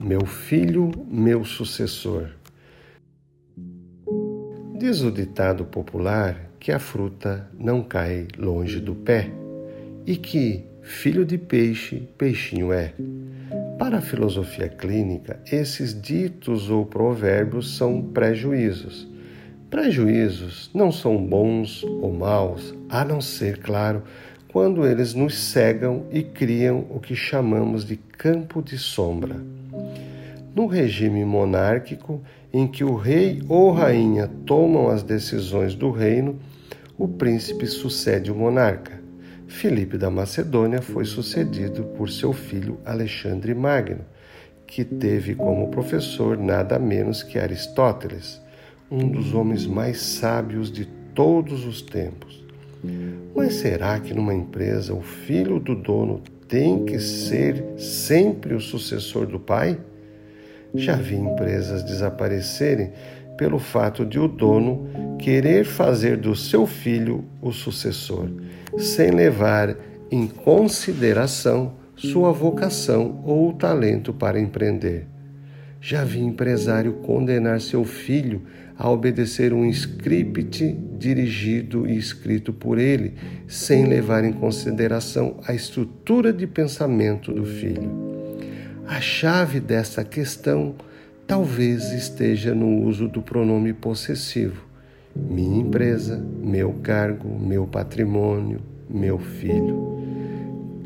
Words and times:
meu 0.00 0.24
filho, 0.24 0.92
meu 1.10 1.44
sucessor. 1.44 2.28
Diz 4.78 5.02
o 5.02 5.10
ditado 5.10 5.64
popular 5.64 6.50
que 6.60 6.70
a 6.70 6.78
fruta 6.78 7.50
não 7.58 7.82
cai 7.82 8.28
longe 8.38 8.78
do 8.78 8.94
pé 8.94 9.28
e 10.06 10.16
que 10.16 10.64
filho 10.82 11.24
de 11.24 11.36
peixe, 11.36 12.08
peixinho 12.16 12.72
é. 12.72 12.94
Para 13.76 13.98
a 13.98 14.00
filosofia 14.00 14.68
clínica, 14.68 15.40
esses 15.50 16.00
ditos 16.00 16.70
ou 16.70 16.86
provérbios 16.86 17.76
são 17.76 18.00
prejuízos. 18.00 19.08
Prejuízos 19.68 20.70
não 20.72 20.92
são 20.92 21.22
bons 21.22 21.82
ou 21.82 22.12
maus, 22.12 22.72
a 22.88 23.04
não 23.04 23.20
ser, 23.20 23.58
claro, 23.58 24.02
quando 24.48 24.86
eles 24.86 25.12
nos 25.12 25.36
cegam 25.36 26.06
e 26.10 26.22
criam 26.22 26.86
o 26.88 27.00
que 27.00 27.14
chamamos 27.14 27.84
de 27.84 27.96
campo 27.96 28.62
de 28.62 28.78
sombra. 28.78 29.36
No 30.58 30.66
regime 30.66 31.24
monárquico, 31.24 32.20
em 32.52 32.66
que 32.66 32.82
o 32.82 32.96
rei 32.96 33.40
ou 33.48 33.70
rainha 33.70 34.26
tomam 34.44 34.88
as 34.88 35.04
decisões 35.04 35.76
do 35.76 35.92
reino, 35.92 36.36
o 36.98 37.06
príncipe 37.06 37.64
sucede 37.64 38.32
o 38.32 38.34
monarca. 38.34 39.00
Filipe 39.46 39.96
da 39.96 40.10
Macedônia 40.10 40.82
foi 40.82 41.04
sucedido 41.04 41.84
por 41.96 42.10
seu 42.10 42.32
filho 42.32 42.76
Alexandre 42.84 43.54
Magno, 43.54 44.00
que 44.66 44.84
teve 44.84 45.36
como 45.36 45.68
professor 45.68 46.36
nada 46.36 46.76
menos 46.76 47.22
que 47.22 47.38
Aristóteles, 47.38 48.42
um 48.90 49.06
dos 49.06 49.32
homens 49.34 49.64
mais 49.64 50.00
sábios 50.00 50.72
de 50.72 50.86
todos 51.14 51.64
os 51.64 51.82
tempos. 51.82 52.44
Mas 53.32 53.54
será 53.54 54.00
que 54.00 54.12
numa 54.12 54.34
empresa 54.34 54.92
o 54.92 55.02
filho 55.02 55.60
do 55.60 55.76
dono 55.76 56.20
tem 56.48 56.84
que 56.84 56.98
ser 56.98 57.64
sempre 57.78 58.54
o 58.54 58.60
sucessor 58.60 59.24
do 59.24 59.38
pai? 59.38 59.78
Já 60.74 60.96
vi 60.96 61.16
empresas 61.16 61.82
desaparecerem 61.82 62.92
pelo 63.36 63.58
fato 63.58 64.04
de 64.04 64.18
o 64.18 64.26
dono 64.26 65.16
querer 65.18 65.64
fazer 65.64 66.16
do 66.16 66.34
seu 66.34 66.66
filho 66.66 67.24
o 67.40 67.52
sucessor, 67.52 68.28
sem 68.76 69.10
levar 69.10 69.76
em 70.10 70.26
consideração 70.26 71.74
sua 71.96 72.32
vocação 72.32 73.22
ou 73.24 73.52
talento 73.52 74.12
para 74.12 74.40
empreender. 74.40 75.06
Já 75.80 76.04
vi 76.04 76.20
empresário 76.20 76.94
condenar 76.94 77.60
seu 77.60 77.84
filho 77.84 78.42
a 78.76 78.90
obedecer 78.90 79.52
um 79.52 79.64
script 79.66 80.76
dirigido 80.98 81.86
e 81.86 81.96
escrito 81.96 82.52
por 82.52 82.78
ele, 82.78 83.14
sem 83.46 83.86
levar 83.86 84.24
em 84.24 84.32
consideração 84.32 85.36
a 85.46 85.54
estrutura 85.54 86.32
de 86.32 86.46
pensamento 86.46 87.32
do 87.32 87.44
filho. 87.44 88.07
A 88.88 89.02
chave 89.02 89.60
dessa 89.60 90.02
questão 90.02 90.74
talvez 91.26 91.92
esteja 91.92 92.54
no 92.54 92.86
uso 92.86 93.06
do 93.06 93.20
pronome 93.20 93.74
possessivo. 93.74 94.64
Minha 95.14 95.60
empresa, 95.60 96.16
meu 96.42 96.72
cargo, 96.82 97.38
meu 97.38 97.66
patrimônio, 97.66 98.62
meu 98.88 99.18
filho. 99.18 99.98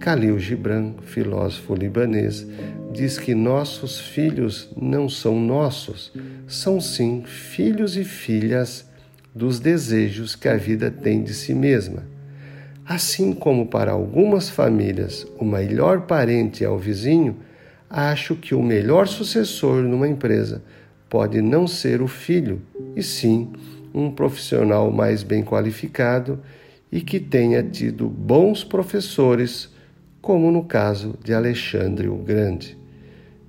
Khalil 0.00 0.36
Gibran, 0.40 0.94
filósofo 1.02 1.76
libanês, 1.76 2.44
diz 2.92 3.18
que 3.18 3.36
nossos 3.36 4.00
filhos 4.00 4.68
não 4.76 5.08
são 5.08 5.38
nossos, 5.38 6.12
são 6.48 6.80
sim 6.80 7.22
filhos 7.24 7.96
e 7.96 8.02
filhas 8.02 8.84
dos 9.32 9.60
desejos 9.60 10.34
que 10.34 10.48
a 10.48 10.56
vida 10.56 10.90
tem 10.90 11.22
de 11.22 11.32
si 11.32 11.54
mesma. 11.54 12.02
Assim 12.84 13.32
como 13.32 13.64
para 13.64 13.92
algumas 13.92 14.50
famílias 14.50 15.24
o 15.38 15.44
melhor 15.44 16.00
parente 16.00 16.64
é 16.64 16.68
o 16.68 16.76
vizinho, 16.76 17.36
acho 17.92 18.34
que 18.34 18.54
o 18.54 18.62
melhor 18.62 19.06
sucessor 19.06 19.82
numa 19.82 20.08
empresa 20.08 20.62
pode 21.10 21.42
não 21.42 21.66
ser 21.66 22.00
o 22.00 22.08
filho, 22.08 22.62
e 22.96 23.02
sim 23.02 23.52
um 23.92 24.10
profissional 24.10 24.90
mais 24.90 25.22
bem 25.22 25.44
qualificado 25.44 26.40
e 26.90 27.02
que 27.02 27.20
tenha 27.20 27.62
tido 27.62 28.08
bons 28.08 28.64
professores, 28.64 29.68
como 30.22 30.50
no 30.50 30.64
caso 30.64 31.18
de 31.22 31.34
Alexandre 31.34 32.08
o 32.08 32.16
Grande. 32.16 32.78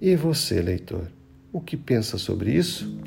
E 0.00 0.16
você, 0.16 0.62
leitor, 0.62 1.08
o 1.52 1.60
que 1.60 1.76
pensa 1.76 2.16
sobre 2.16 2.52
isso? 2.52 2.98